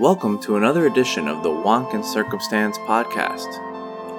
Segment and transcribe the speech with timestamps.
[0.00, 3.46] Welcome to another edition of the Wonk and Circumstance podcast.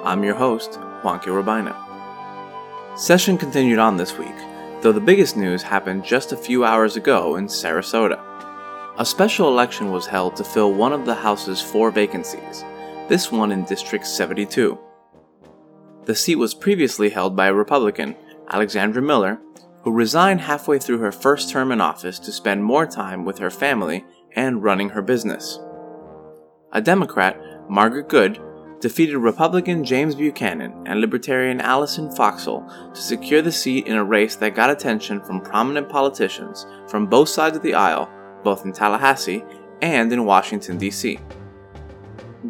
[0.04, 0.72] I'm your host,
[1.04, 2.98] Wonky Rabina.
[2.98, 4.34] Session continued on this week,
[4.82, 8.20] though the biggest news happened just a few hours ago in Sarasota.
[8.98, 12.64] A special election was held to fill one of the House's four vacancies,
[13.08, 14.76] this one in District 72.
[16.06, 18.16] The seat was previously held by a Republican,
[18.50, 19.40] Alexandra Miller,
[19.82, 23.48] who resigned halfway through her first term in office to spend more time with her
[23.50, 25.60] family and running her business.
[26.70, 27.40] A Democrat,
[27.70, 28.38] Margaret Good,
[28.80, 34.36] defeated Republican James Buchanan and Libertarian Alison Foxall to secure the seat in a race
[34.36, 38.10] that got attention from prominent politicians from both sides of the aisle,
[38.44, 39.42] both in Tallahassee
[39.80, 41.18] and in Washington, D.C.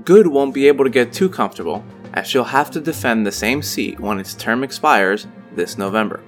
[0.04, 3.62] Good won't be able to get too comfortable, as she'll have to defend the same
[3.62, 6.24] seat when its term expires this November.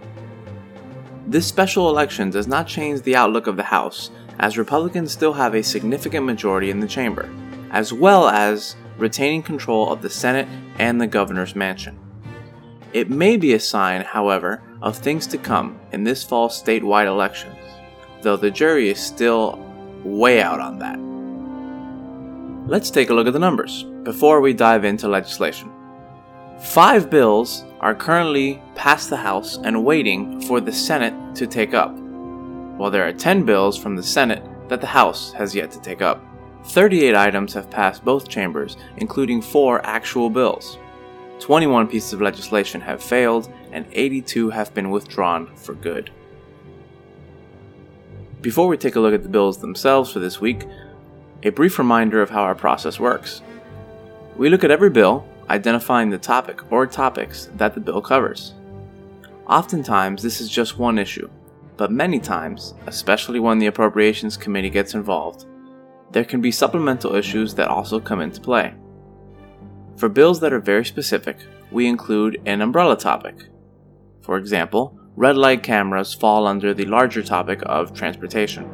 [1.26, 5.56] This special election does not change the outlook of the House, as Republicans still have
[5.56, 7.28] a significant majority in the chamber
[7.70, 11.98] as well as retaining control of the Senate and the governor's mansion.
[12.92, 17.56] It may be a sign, however, of things to come in this fall's statewide elections,
[18.22, 19.64] though the jury is still
[20.04, 20.98] way out on that.
[22.68, 25.70] Let's take a look at the numbers before we dive into legislation.
[26.60, 31.94] Five bills are currently past the House and waiting for the Senate to take up,
[32.76, 36.02] while there are 10 bills from the Senate that the House has yet to take
[36.02, 36.22] up.
[36.64, 40.78] 38 items have passed both chambers, including four actual bills.
[41.38, 46.10] 21 pieces of legislation have failed, and 82 have been withdrawn for good.
[48.40, 50.64] Before we take a look at the bills themselves for this week,
[51.42, 53.42] a brief reminder of how our process works.
[54.36, 58.54] We look at every bill, identifying the topic or topics that the bill covers.
[59.46, 61.28] Oftentimes, this is just one issue,
[61.76, 65.46] but many times, especially when the Appropriations Committee gets involved,
[66.12, 68.74] there can be supplemental issues that also come into play.
[69.96, 71.38] For bills that are very specific,
[71.70, 73.36] we include an umbrella topic.
[74.22, 78.68] For example, red light cameras fall under the larger topic of transportation.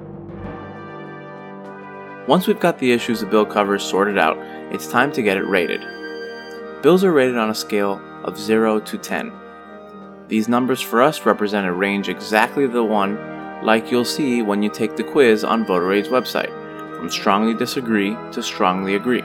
[2.26, 4.38] Once we've got the issues the bill covers sorted out,
[4.72, 5.80] it's time to get it rated.
[6.82, 9.32] Bills are rated on a scale of 0 to 10.
[10.28, 13.16] These numbers for us represent a range exactly the one
[13.62, 16.65] like you'll see when you take the quiz on VoterAid's website
[17.06, 19.22] from strongly disagree to strongly agree.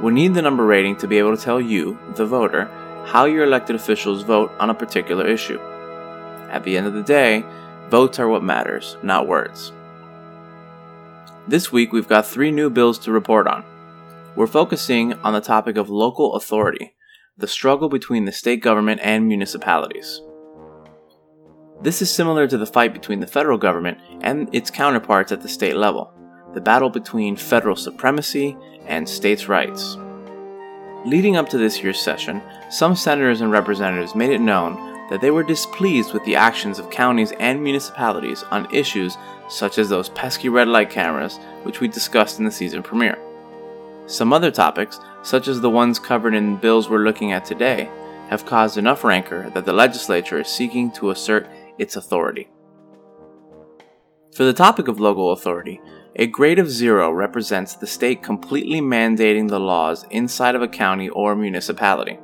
[0.00, 2.66] We need the number rating to be able to tell you, the voter,
[3.06, 5.58] how your elected officials vote on a particular issue.
[6.48, 7.44] At the end of the day,
[7.90, 9.72] votes are what matters, not words.
[11.48, 13.64] This week we've got three new bills to report on.
[14.36, 16.94] We're focusing on the topic of local authority,
[17.36, 20.22] the struggle between the state government and municipalities.
[21.82, 25.48] This is similar to the fight between the federal government and its counterparts at the
[25.48, 26.12] state level
[26.54, 29.96] the battle between federal supremacy and states' rights.
[31.04, 34.74] Leading up to this year's session, some senators and representatives made it known
[35.10, 39.16] that they were displeased with the actions of counties and municipalities on issues
[39.48, 43.18] such as those pesky red light cameras, which we discussed in the season premiere.
[44.06, 47.88] Some other topics, such as the ones covered in bills we're looking at today,
[48.28, 51.48] have caused enough rancor that the legislature is seeking to assert
[51.78, 52.48] its authority.
[54.34, 55.80] For the topic of local authority,
[56.20, 61.08] a grade of zero represents the state completely mandating the laws inside of a county
[61.10, 62.18] or municipality.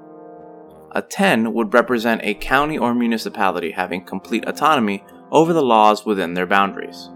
[0.91, 6.35] A 10 would represent a county or municipality having complete autonomy over the laws within
[6.35, 7.09] their boundaries.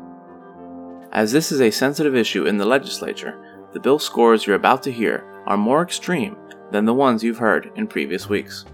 [1.11, 4.93] As this is a sensitive issue in the legislature, the bill scores you're about to
[4.93, 6.37] hear are more extreme
[6.71, 8.66] than the ones you've heard in previous weeks.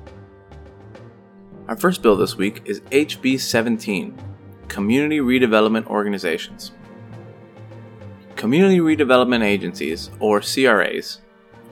[1.68, 4.14] Our first bill this week is HB 17
[4.68, 6.72] Community Redevelopment Organizations.
[8.36, 11.20] Community Redevelopment Agencies, or CRAs,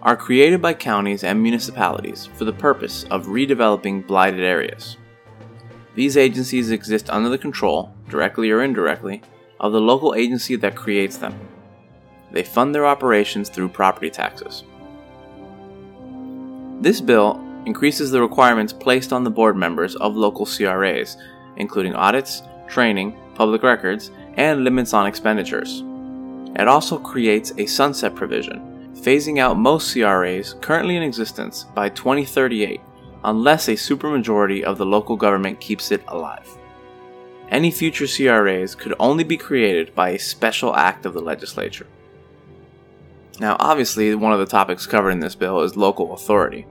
[0.00, 4.97] are created by counties and municipalities for the purpose of redeveloping blighted areas.
[5.94, 9.23] These agencies exist under the control, directly or indirectly,
[9.61, 11.38] of the local agency that creates them.
[12.31, 14.65] They fund their operations through property taxes.
[16.81, 21.17] This bill increases the requirements placed on the board members of local CRAs,
[21.56, 25.85] including audits, training, public records, and limits on expenditures.
[26.56, 32.81] It also creates a sunset provision, phasing out most CRAs currently in existence by 2038
[33.25, 36.49] unless a supermajority of the local government keeps it alive.
[37.49, 41.87] Any future CRAs could only be created by a special act of the legislature.
[43.40, 46.66] Now, obviously, one of the topics covered in this bill is local authority.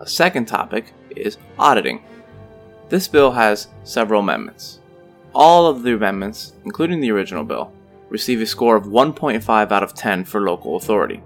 [0.00, 2.02] A second topic is auditing.
[2.88, 4.80] This bill has several amendments.
[5.34, 7.72] All of the amendments, including the original bill,
[8.12, 11.22] receive a score of 1.5 out of 10 for local authority.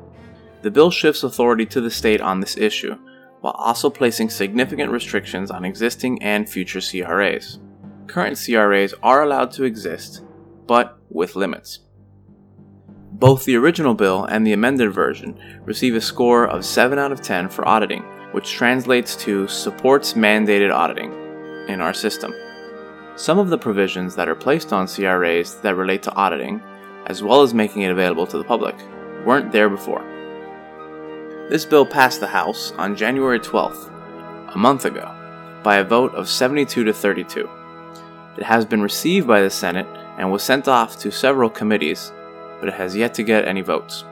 [0.63, 2.97] The bill shifts authority to the state on this issue,
[3.41, 7.59] while also placing significant restrictions on existing and future CRAs.
[8.07, 10.23] Current CRAs are allowed to exist,
[10.69, 11.81] but with limits.
[13.11, 17.21] Both the original bill and the amended version receive a score of 7 out of
[17.21, 21.13] 10 for auditing, which translates to supports mandated auditing
[21.69, 22.33] in our system.
[23.17, 26.63] Some of the provisions that are placed on CRAs that relate to auditing,
[27.07, 28.77] as well as making it available to the public,
[29.25, 30.05] weren't there before.
[31.49, 33.91] This bill passed the House on January 12th,
[34.55, 35.13] a month ago,
[35.63, 37.49] by a vote of 72 to 32.
[38.37, 39.87] It has been received by the Senate
[40.19, 42.13] and was sent off to several committees,
[42.61, 44.05] but it has yet to get any votes.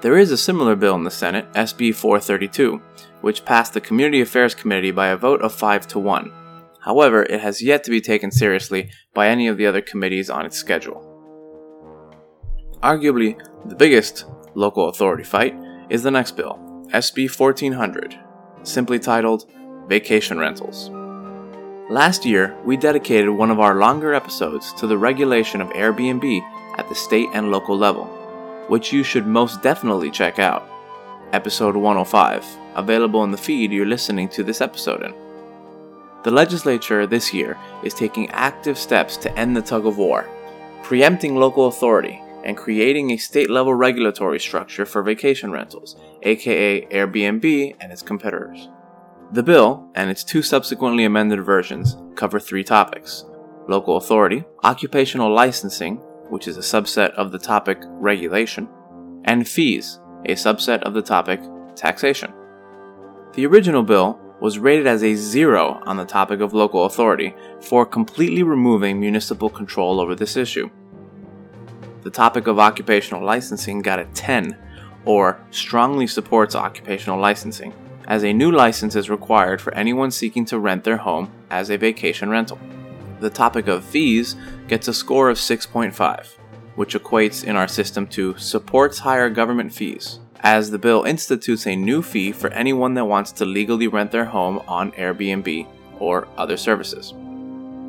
[0.00, 2.82] There is a similar bill in the Senate, SB 432,
[3.20, 6.32] which passed the Community Affairs Committee by a vote of 5 to 1.
[6.80, 10.44] However, it has yet to be taken seriously by any of the other committees on
[10.44, 11.13] its schedule.
[12.84, 15.56] Arguably, the biggest local authority fight
[15.88, 16.58] is the next bill,
[16.88, 18.20] SB 1400,
[18.62, 19.46] simply titled
[19.88, 20.90] Vacation Rentals.
[21.90, 26.42] Last year, we dedicated one of our longer episodes to the regulation of Airbnb
[26.76, 28.04] at the state and local level,
[28.68, 30.68] which you should most definitely check out.
[31.32, 32.44] Episode 105,
[32.74, 35.14] available in the feed you're listening to this episode in.
[36.22, 40.28] The legislature this year is taking active steps to end the tug of war,
[40.82, 47.76] preempting local authority and creating a state level regulatory structure for vacation rentals, aka Airbnb
[47.80, 48.68] and its competitors.
[49.32, 53.24] The bill, and its two subsequently amended versions, cover three topics
[53.66, 55.96] local authority, occupational licensing,
[56.28, 58.68] which is a subset of the topic regulation,
[59.24, 61.40] and fees, a subset of the topic
[61.74, 62.32] taxation.
[63.32, 67.86] The original bill was rated as a zero on the topic of local authority for
[67.86, 70.68] completely removing municipal control over this issue
[72.04, 74.56] the topic of occupational licensing got a 10,
[75.06, 77.72] or strongly supports occupational licensing,
[78.06, 81.78] as a new license is required for anyone seeking to rent their home as a
[81.78, 82.58] vacation rental.
[83.20, 84.36] The topic of fees
[84.68, 86.26] gets a score of 6.5,
[86.76, 91.74] which equates in our system to supports higher government fees, as the bill institutes a
[91.74, 95.66] new fee for anyone that wants to legally rent their home on Airbnb
[95.98, 97.14] or other services.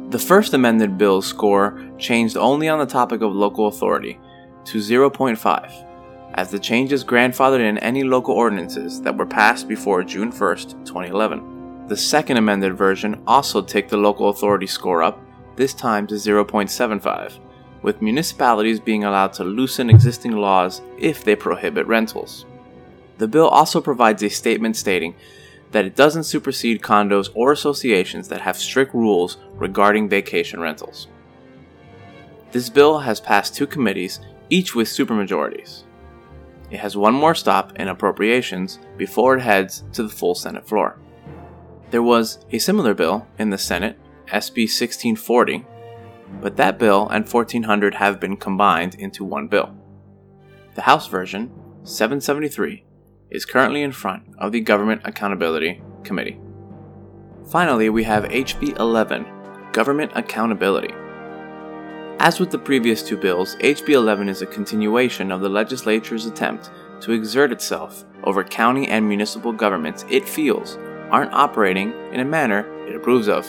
[0.10, 4.19] The first amended bill's score changed only on the topic of local authority
[4.66, 10.31] to 0.5, as the changes grandfathered in any local ordinances that were passed before June
[10.31, 11.88] 1, 2011.
[11.88, 15.19] The second amended version also took the local authority score up,
[15.56, 17.40] this time to 0.75,
[17.81, 22.46] with municipalities being allowed to loosen existing laws if they prohibit rentals.
[23.18, 25.16] The bill also provides a statement stating
[25.71, 31.07] that it doesn't supersede condos or associations that have strict rules regarding vacation rentals.
[32.51, 35.83] This bill has passed two committees, each with supermajorities.
[36.71, 40.97] It has one more stop in appropriations before it heads to the full Senate floor.
[41.91, 45.65] There was a similar bill in the Senate, SB 1640,
[46.41, 49.75] but that bill and 1400 have been combined into one bill.
[50.75, 51.51] The House version,
[51.83, 52.84] 773,
[53.30, 56.40] is currently in front of the Government Accountability Committee.
[57.49, 59.26] Finally, we have HB 11,
[59.71, 60.94] Government Accountability.
[62.19, 66.71] As with the previous two bills, HB 11 is a continuation of the legislature's attempt
[67.02, 70.78] to exert itself over county and municipal governments it feels
[71.11, 73.45] aren't operating in a manner it approves of.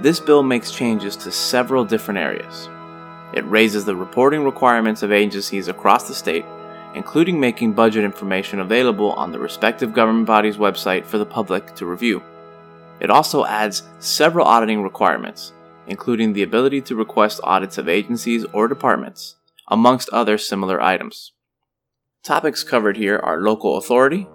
[0.00, 2.68] This bill makes changes to several different areas.
[3.34, 6.44] It raises the reporting requirements of agencies across the state
[6.94, 11.86] including making budget information available on the respective government body's website for the public to
[11.86, 12.22] review.
[13.00, 15.52] It also adds several auditing requirements,
[15.86, 19.36] including the ability to request audits of agencies or departments,
[19.68, 21.32] amongst other similar items.
[22.24, 24.26] Topics covered here are local authority,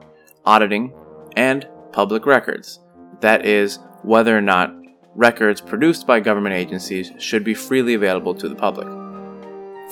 [0.45, 0.93] auditing,
[1.35, 2.79] and public records.
[3.19, 4.73] That is, whether or not
[5.15, 9.02] records produced by government agencies should be freely available to the public.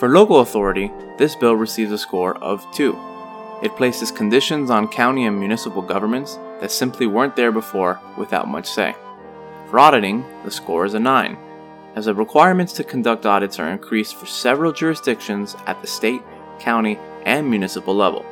[0.01, 2.97] For local authority, this bill receives a score of 2.
[3.61, 8.67] It places conditions on county and municipal governments that simply weren't there before without much
[8.67, 8.95] say.
[9.69, 11.37] For auditing, the score is a 9,
[11.95, 16.23] as the requirements to conduct audits are increased for several jurisdictions at the state,
[16.57, 18.25] county, and municipal level.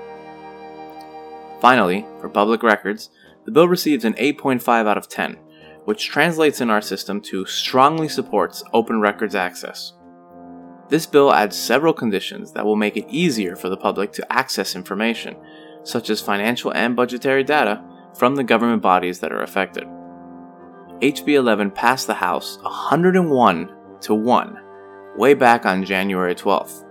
[1.61, 3.11] Finally, for public records,
[3.45, 5.37] the bill receives an 8.5 out of 10,
[5.85, 9.93] which translates in our system to strongly supports open records access.
[10.89, 14.75] This bill adds several conditions that will make it easier for the public to access
[14.75, 15.35] information,
[15.83, 17.83] such as financial and budgetary data,
[18.15, 19.85] from the government bodies that are affected.
[21.01, 24.59] HB 11 passed the House 101 to 1,
[25.15, 26.83] way back on January 12th.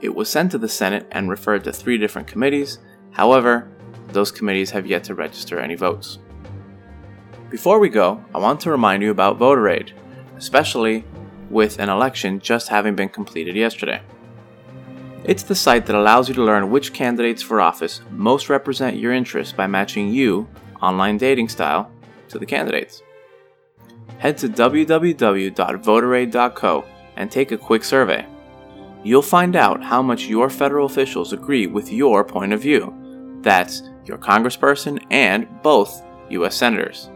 [0.00, 2.78] It was sent to the Senate and referred to three different committees,
[3.10, 3.68] however,
[4.12, 6.18] those committees have yet to register any votes.
[7.50, 9.92] Before we go, I want to remind you about Voter Aid,
[10.36, 11.04] especially
[11.50, 14.02] with an election just having been completed yesterday.
[15.24, 19.12] It's the site that allows you to learn which candidates for office most represent your
[19.12, 20.48] interests by matching you,
[20.80, 21.90] online dating style,
[22.28, 23.02] to the candidates.
[24.18, 26.84] Head to www.voteraid.co
[27.16, 28.26] and take a quick survey.
[29.02, 32.94] You'll find out how much your federal officials agree with your point of view.
[33.42, 36.54] That's your congressperson and both U.S.
[36.54, 37.10] senators.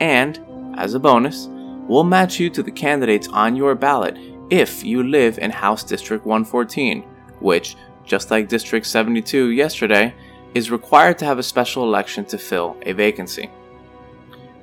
[0.00, 0.40] And,
[0.76, 1.48] as a bonus,
[1.88, 4.16] we'll match you to the candidates on your ballot
[4.50, 7.02] if you live in House District 114,
[7.40, 10.14] which, just like District 72 yesterday,
[10.54, 13.50] is required to have a special election to fill a vacancy.